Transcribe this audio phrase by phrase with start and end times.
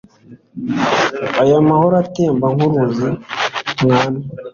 [1.41, 3.09] aya mahoro atemba nk'uruzi,
[3.83, 4.21] mwami